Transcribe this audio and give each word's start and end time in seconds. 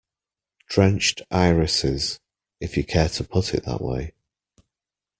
Drenched 0.65 1.21
irises, 1.29 2.19
if 2.59 2.75
you 2.75 2.83
care 2.83 3.07
to 3.09 3.23
put 3.23 3.53
it 3.53 3.65
that 3.65 3.81
way. 3.81 4.13